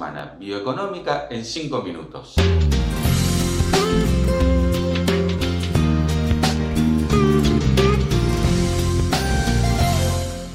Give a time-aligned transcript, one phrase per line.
[0.00, 2.34] semana, bioeconómica en 5 minutos.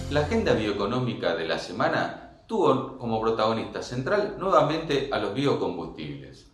[0.10, 6.48] La agenda bioeconómica de la semana tuvo como protagonista central nuevamente a los biocombustibles.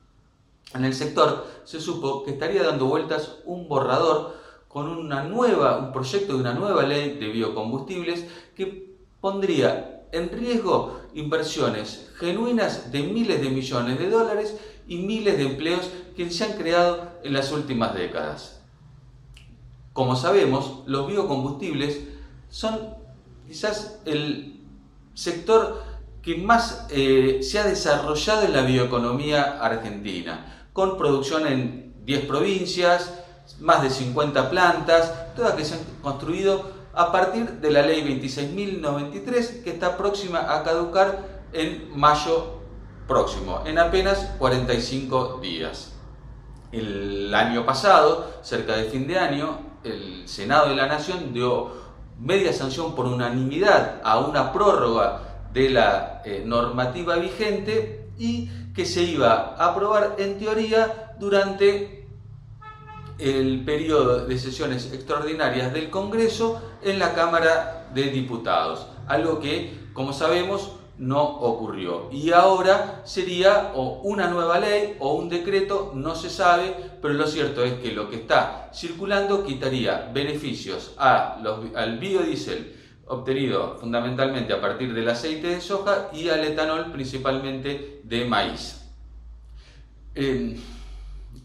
[0.73, 4.35] En el sector se supo que estaría dando vueltas un borrador
[4.67, 11.01] con una nueva, un proyecto de una nueva ley de biocombustibles que pondría en riesgo
[11.13, 14.55] inversiones genuinas de miles de millones de dólares
[14.87, 18.61] y miles de empleos que se han creado en las últimas décadas.
[19.93, 22.01] Como sabemos, los biocombustibles
[22.49, 22.95] son
[23.47, 24.61] quizás el
[25.13, 25.83] sector
[26.21, 33.13] que más eh, se ha desarrollado en la bioeconomía argentina, con producción en 10 provincias,
[33.59, 39.63] más de 50 plantas, todas que se han construido a partir de la ley 26.093
[39.63, 42.59] que está próxima a caducar en mayo
[43.07, 45.93] próximo, en apenas 45 días.
[46.71, 51.71] El año pasado, cerca de fin de año, el Senado de la Nación dio
[52.19, 59.03] media sanción por unanimidad a una prórroga de la eh, normativa vigente y que se
[59.03, 62.00] iba a aprobar en teoría durante
[63.21, 70.11] el periodo de sesiones extraordinarias del Congreso en la Cámara de Diputados, algo que, como
[70.11, 72.09] sabemos, no ocurrió.
[72.11, 77.27] Y ahora sería o una nueva ley o un decreto, no se sabe, pero lo
[77.27, 82.75] cierto es que lo que está circulando quitaría beneficios a los, al biodiesel
[83.07, 88.85] obtenido fundamentalmente a partir del aceite de soja y al etanol principalmente de maíz.
[90.15, 90.57] Eh,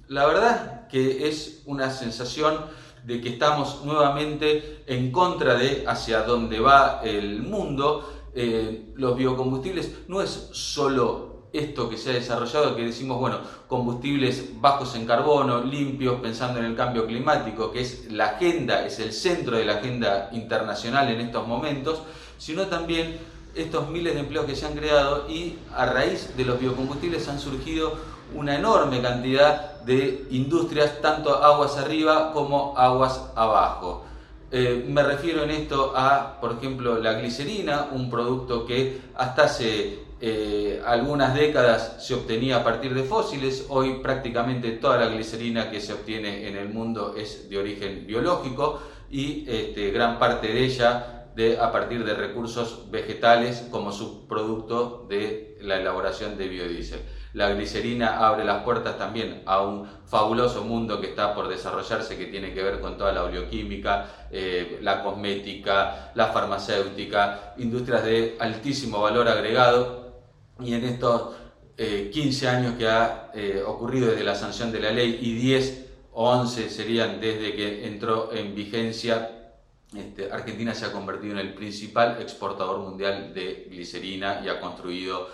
[0.08, 2.56] la verdad que es una sensación
[3.04, 8.12] de que estamos nuevamente en contra de hacia dónde va el mundo.
[8.34, 14.60] Eh, los biocombustibles no es solo esto que se ha desarrollado, que decimos, bueno, combustibles
[14.60, 19.12] bajos en carbono, limpios, pensando en el cambio climático, que es la agenda, es el
[19.12, 22.02] centro de la agenda internacional en estos momentos,
[22.38, 23.19] sino también
[23.56, 27.41] estos miles de empleos que se han creado y a raíz de los biocombustibles han
[27.41, 27.94] surgido
[28.34, 34.05] una enorme cantidad de industrias, tanto aguas arriba como aguas abajo.
[34.50, 40.06] Eh, me refiero en esto a, por ejemplo, la glicerina, un producto que hasta hace
[40.21, 45.81] eh, algunas décadas se obtenía a partir de fósiles, hoy prácticamente toda la glicerina que
[45.81, 48.81] se obtiene en el mundo es de origen biológico
[49.11, 55.58] y este, gran parte de ella de, a partir de recursos vegetales como subproducto de
[55.60, 57.00] la elaboración de biodiesel.
[57.34, 62.26] La glicerina abre las puertas también a un fabuloso mundo que está por desarrollarse, que
[62.26, 69.02] tiene que ver con toda la oleoquímica, eh, la cosmética, la farmacéutica, industrias de altísimo
[69.02, 70.22] valor agregado.
[70.58, 71.36] Y en estos
[71.76, 75.86] 15 eh, años que ha eh, ocurrido desde la sanción de la ley y 10
[76.14, 79.45] o 11 serían desde que entró en vigencia
[79.94, 85.28] este, Argentina se ha convertido en el principal exportador mundial de glicerina y ha construido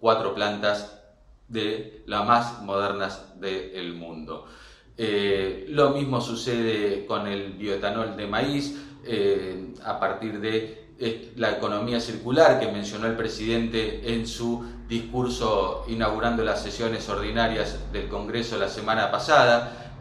[0.00, 0.98] cuatro plantas
[1.48, 4.46] de las más modernas del mundo.
[4.96, 11.52] Eh, lo mismo sucede con el bioetanol de maíz, eh, a partir de eh, la
[11.52, 18.58] economía circular que mencionó el presidente en su discurso inaugurando las sesiones ordinarias del Congreso
[18.58, 19.94] la semana pasada.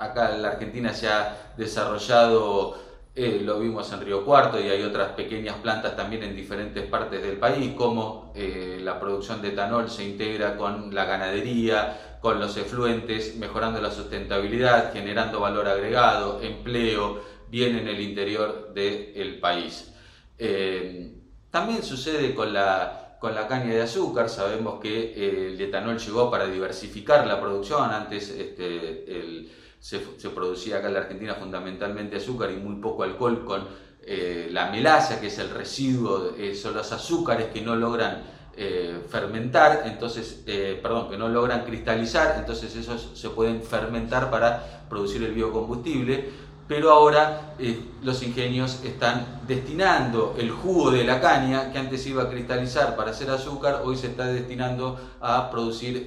[0.00, 4.82] Acá en la Argentina se ha desarrollado eh, lo vimos en Río Cuarto y hay
[4.84, 9.90] otras pequeñas plantas también en diferentes partes del país, como eh, la producción de etanol
[9.90, 17.20] se integra con la ganadería, con los efluentes, mejorando la sustentabilidad, generando valor agregado, empleo,
[17.48, 19.92] bien en el interior del país.
[20.38, 21.12] Eh,
[21.50, 26.46] también sucede con la, con la caña de azúcar, sabemos que el etanol llegó para
[26.46, 29.50] diversificar la producción, antes este,
[29.80, 29.98] se,
[30.28, 33.66] producía acá en la Argentina fundamentalmente azúcar y muy poco alcohol con
[34.02, 38.22] eh, la melaza, que es el residuo, eh, son los azúcares que no logran
[38.56, 40.42] eh, fermentar, entonces,
[40.82, 46.92] perdón, que no logran cristalizar, entonces esos se pueden fermentar para producir el biocombustible pero
[46.92, 47.56] ahora
[48.04, 53.10] los ingenios están destinando el jugo de la caña, que antes iba a cristalizar para
[53.10, 56.06] hacer azúcar, hoy se está destinando a producir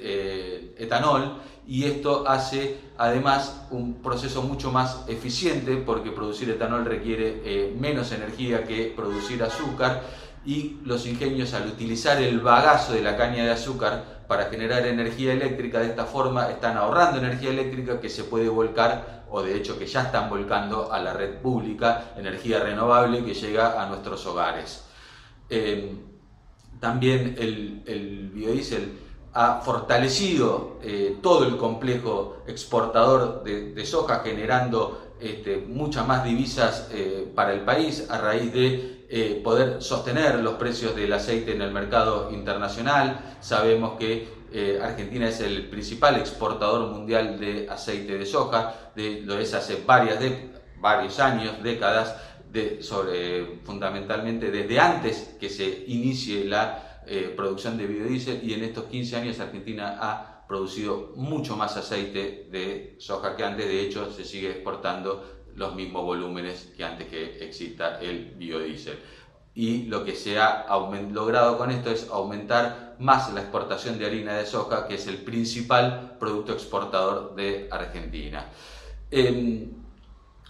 [0.77, 1.33] etanol
[1.68, 8.13] y esto hace además un proceso mucho más eficiente porque producir etanol requiere eh, menos
[8.13, 10.01] energía que producir azúcar
[10.45, 15.34] y los ingenios al utilizar el bagazo de la caña de azúcar para generar energía
[15.34, 19.80] eléctrica de esta forma están ahorrando energía eléctrica que se puede volcar o de hecho
[19.80, 24.86] que ya están volcando a la red pública, energía renovable que llega a nuestros hogares.
[25.50, 25.96] Eh,
[26.80, 28.94] también el, biodiesel
[29.34, 37.31] ha fortalecido eh, todo el complejo exportador de, soja, generando este, muchas más divisas eh,
[37.34, 41.71] para el país a raíz de eh, poder sostener los precios del aceite en el
[41.71, 43.36] mercado internacional.
[43.39, 44.42] Sabemos que
[44.83, 50.19] Argentina es el principal exportador mundial de aceite de soja, de, lo es hace varias
[50.80, 52.15] varios años, décadas,
[52.81, 58.86] sobre, fundamentalmente desde antes que se inicie la eh, producción de biodiesel y en estos
[58.86, 64.24] 15 años Argentina ha producido mucho más aceite de soja que antes, de hecho se
[64.24, 69.00] sigue exportando los mismos volúmenes que antes que exista el biodiesel.
[69.56, 70.66] Y lo que se ha
[71.12, 75.18] logrado con esto es aumentar más la exportación de harina de soja, que es el
[75.18, 78.48] principal producto exportador de Argentina.
[79.12, 79.70] Em,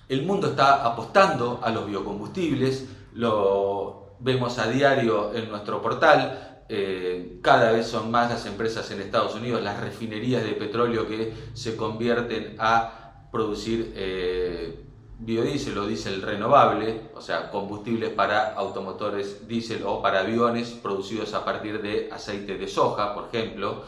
[0.08, 7.40] el mundo está apostando a los biocombustibles, lo vemos a diario en nuestro portal, eh,
[7.42, 11.76] cada vez son más las empresas en Estados Unidos, las refinerías de petróleo que se
[11.76, 14.86] convierten a producir eh,
[15.20, 21.46] biodiesel o diésel renovable, o sea, combustibles para automotores diésel o para aviones producidos a
[21.46, 23.84] partir de aceite de soja, por ejemplo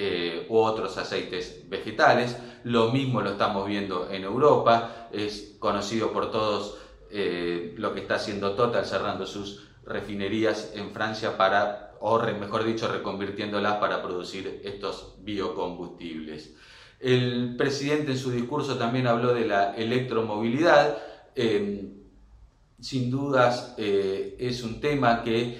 [0.00, 2.36] eh, u otros aceites vegetales.
[2.62, 6.78] Lo mismo lo estamos viendo en Europa, es conocido por todos
[7.10, 12.86] eh, lo que está haciendo Total cerrando sus refinerías en Francia para, o mejor dicho,
[12.86, 16.54] reconvirtiéndolas para producir estos biocombustibles.
[17.00, 20.98] El presidente en su discurso también habló de la electromovilidad.
[21.34, 21.92] Eh,
[22.80, 25.58] sin dudas es un tema que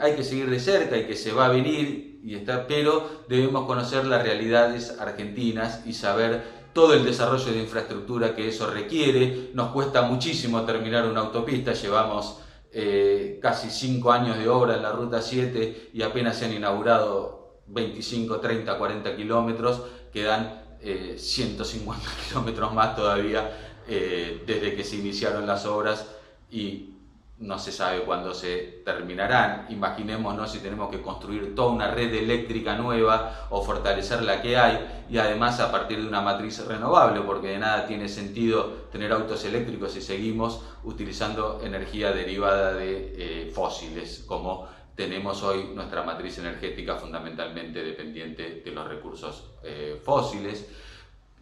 [0.00, 2.36] hay que seguir de cerca y que se va a venir y
[2.66, 6.42] pero debemos conocer las realidades argentinas y saber
[6.72, 9.50] todo el desarrollo de infraestructura que eso requiere.
[9.54, 12.40] Nos cuesta muchísimo terminar una autopista, llevamos
[12.72, 17.60] eh, casi 5 años de obra en la Ruta 7 y apenas se han inaugurado
[17.68, 23.50] 25, 30, 40 kilómetros, quedan 150 eh, kilómetros más todavía
[23.88, 26.06] eh, desde que se iniciaron las obras
[26.50, 26.92] y
[27.38, 29.66] no se sabe cuándo se terminarán.
[29.68, 35.04] Imaginémonos si tenemos que construir toda una red eléctrica nueva o fortalecer la que hay
[35.10, 39.44] y además a partir de una matriz renovable, porque de nada tiene sentido tener autos
[39.44, 46.96] eléctricos si seguimos utilizando energía derivada de eh, fósiles, como tenemos hoy nuestra matriz energética
[46.96, 50.66] fundamentalmente dependiente de los recursos eh, fósiles.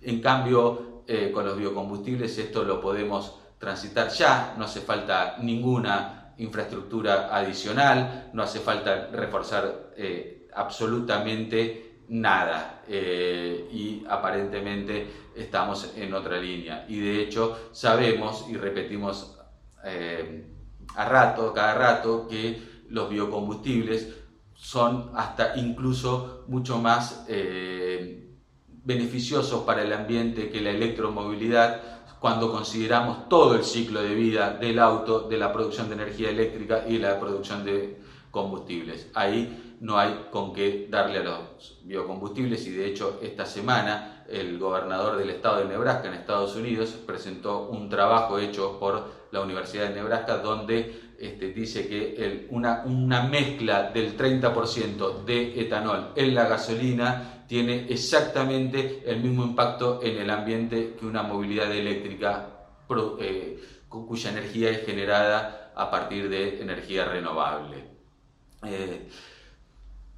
[0.02, 6.34] En cambio, eh, con los biocombustibles esto lo podemos transitar ya, no hace falta ninguna
[6.38, 16.84] infraestructura adicional, no hace falta reforzar eh, absolutamente nada y aparentemente estamos en otra línea
[16.86, 19.38] y de hecho sabemos y repetimos
[20.94, 24.14] a rato, cada rato que los biocombustibles
[24.54, 27.26] son hasta incluso mucho más
[28.84, 31.82] beneficiosos para el ambiente que la electromovilidad
[32.20, 36.84] cuando consideramos todo el ciclo de vida del auto, de la producción de energía eléctrica
[36.88, 37.98] y la producción de
[38.30, 39.10] combustibles.
[39.12, 44.58] Ahí no hay con qué darle a los biocombustibles y de hecho esta semana el
[44.58, 49.88] gobernador del estado de Nebraska en Estados Unidos presentó un trabajo hecho por la Universidad
[49.88, 56.46] de Nebraska donde este, dice que una, una mezcla del 30% de etanol en la
[56.46, 62.48] gasolina tiene exactamente el mismo impacto en el ambiente que una movilidad eléctrica
[63.18, 67.84] eh, cuya energía es generada a partir de energía renovable.
[68.64, 69.08] Eh,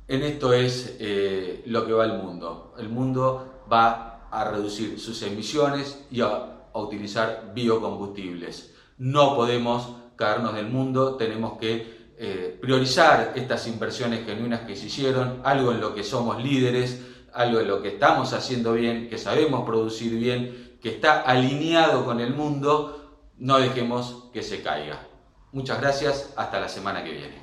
[0.08, 2.74] en esto es eh, lo que va el mundo.
[2.78, 8.74] El mundo va a reducir sus emisiones y a, utilizar biocombustibles.
[8.98, 15.40] No podemos caernos del mundo, tenemos que eh, priorizar estas inversiones genuinas que se hicieron,
[15.44, 17.02] algo en lo que somos líderes,
[17.35, 22.20] algo en lo que estamos haciendo bien, que sabemos producir bien, que está alineado con
[22.20, 25.06] el mundo, no dejemos que se caiga.
[25.52, 27.38] Muchas gracias, hasta la semana que viene.